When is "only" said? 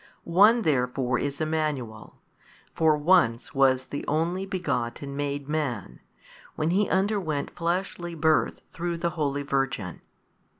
4.07-4.47